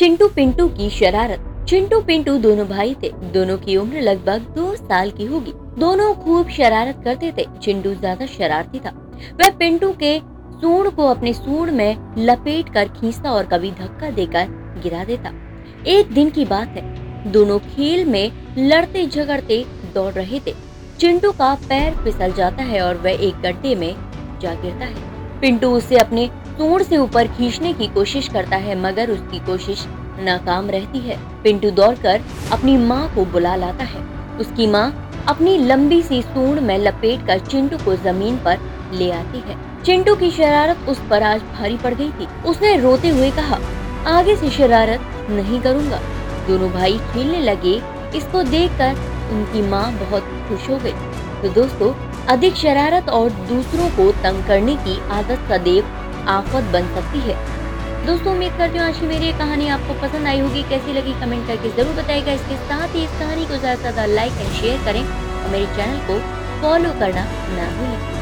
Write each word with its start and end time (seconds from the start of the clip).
चिंटू 0.00 0.26
पिंटू 0.28 0.66
की 0.68 0.88
शरारत। 0.90 1.66
चिंटू 1.68 2.00
पिंटू 2.00 2.36
दोनों 2.38 2.66
भाई 2.68 2.94
थे। 3.02 3.08
दोनों 3.32 3.56
की 3.58 3.76
उम्र 3.76 4.00
लगभग 4.00 4.46
दो 4.54 4.74
साल 4.76 5.10
की 5.10 5.24
होगी। 5.26 5.52
दोनों 5.80 6.12
खूब 6.14 6.48
शरारत 6.48 7.02
करते 7.04 7.32
थे। 7.38 7.44
चिंटू 7.62 7.92
ज़्यादा 7.94 8.26
शरारती 8.28 8.78
था। 8.78 8.90
वह 9.40 9.50
पिंटू 9.50 9.92
के 10.02 10.16
सूंड 10.54 10.90
को 10.90 11.08
अपने 11.08 11.32
सूंड 11.32 11.70
में 11.70 12.14
लपेट 12.18 12.72
कर 12.74 12.88
खींचता 12.90 13.32
और 13.32 13.46
कभी 13.46 13.70
धक्का 13.72 14.10
देकर 14.10 14.80
गिरा 14.82 15.04
देता। 15.04 15.32
एक 15.88 16.14
दिन 16.14 16.30
की 16.30 16.44
बात 16.46 16.68
है। 16.68 17.32
दोनों 17.32 17.58
खेल 17.68 18.04
में 18.04 18.30
लड़ते 18.58 19.06
झगड़ते 19.06 19.64
दौड़ 19.94 20.12
रहे 20.14 20.40
थे। 20.46 20.54
चिंटू 21.00 21.32
का 21.32 21.54
पैर 21.68 22.02
फिसल 22.04 22.32
जाता 22.32 22.62
है 22.64 22.80
और 22.80 22.96
वह 22.96 23.26
एक 23.28 23.42
गड्ढे 23.42 23.74
में 23.74 23.92
जा 24.40 24.54
गिरता 24.54 24.84
है। 24.84 25.19
पिंटू 25.40 25.70
उसे 25.70 25.96
अपने 25.96 26.26
सूंड 26.48 26.82
से 26.82 26.96
ऊपर 26.96 27.26
खींचने 27.28 27.72
की 27.72 27.86
कोशिश 27.86 28.28
करता 28.28 28.56
है, 28.56 28.74
मगर 28.80 29.10
उसकी 29.10 29.38
कोशिश 29.38 29.84
नाकाम 30.20 30.70
रहती 30.70 30.98
है। 30.98 31.16
पिंटू 31.42 31.70
दौड़कर 31.70 32.20
अपनी 32.52 32.76
माँ 32.78 33.14
को 33.14 33.24
बुला 33.24 33.54
लाता 33.56 33.84
है। 33.84 34.02
उसकी 34.38 34.66
माँ 34.66 34.88
अपनी 35.28 35.56
लंबी 35.58 36.00
सी 36.02 36.20
सूंड 36.22 36.58
में 36.58 36.76
लपेट 36.78 37.26
कर 37.26 37.38
चिंटू 37.40 37.76
को 37.76 37.94
ज़मीन 37.96 38.36
पर 38.36 38.58
ले 38.92 39.10
आती 39.10 39.38
है। 39.38 39.56
चिंटू 39.84 40.14
की 40.14 40.30
शरारत 40.30 40.88
उस 40.88 41.00
पर 41.10 41.22
आज 41.22 41.42
भारी 41.52 41.76
पड़ 41.76 41.94
गई 41.94 42.10
थी। 42.10 42.26
उसने 42.44 42.76
रोते 42.76 43.08
हुए 43.08 43.30
कहा, 43.30 43.58
आगे 44.08 44.36
से 44.36 44.50
शरारत 44.50 45.30
नहीं 45.30 45.60
करूँगा। 45.60 46.00
दोनों 46.46 46.70
भाई 46.70 46.98
खेलने 47.12 47.40
लगे। 47.40 47.74
इसको 48.16 48.42
देखकर 48.42 48.96
उनकी 49.32 49.62
माँ 49.62 49.92
बहुत 49.94 50.22
खुश 50.48 50.68
हो 50.70 50.76
गई। 50.76 50.92
तो 51.42 51.48
दोस्तों 51.54 51.92
अधिक 52.28 52.54
शरारत 52.56 53.08
और 53.10 53.30
दूसरों 53.48 53.88
को 53.90 54.10
तंग 54.22 54.44
करने 54.44 54.76
की 54.78 54.98
आदत 55.12 55.48
सदैव 55.48 55.84
आफत 56.28 56.70
बन 56.72 56.94
सकती 56.94 57.20
है। 57.20 57.36
दोस्तों, 58.06 58.32
उम्मीद 58.32 58.52
करती 58.58 58.78
हूँ 58.78 58.86
आज 58.86 58.98
की 58.98 59.06
मेरी 59.06 59.32
कहानी 59.38 59.68
आपको 59.68 59.94
पसंद 60.02 60.26
आई 60.26 60.40
होगी। 60.40 60.62
कैसी 60.68 60.92
लगी 60.92 61.12
कमेंट 61.20 61.46
करके 61.46 61.70
ज़रूर 61.72 61.94
बताएगा 61.94 62.32
इसके 62.32 62.56
साथ 62.58 62.94
ही 62.94 63.04
इस 63.04 63.18
कहानी 63.18 63.44
को 63.44 63.56
ज़्यादा 63.56 63.74
से 63.74 63.80
ज़्यादा 63.82 64.06
लाइक 64.06 64.32
एंड 64.32 64.52
शेयर 64.52 64.84
करें 64.84 65.02
और 65.02 65.50
मेरे 65.50 65.66
चैनल 65.76 65.98
को 66.06 66.18
फॉलो 66.62 66.92
करना 67.00 67.24
ना 67.56 67.70
भूलें। 67.76 68.19